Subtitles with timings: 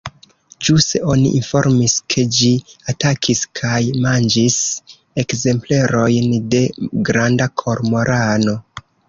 [0.67, 2.49] Ĵuse oni informis, ke ĝi
[2.93, 4.57] atakis kaj manĝis
[5.25, 6.65] ekzemplerojn de
[7.11, 8.59] granda kormorano.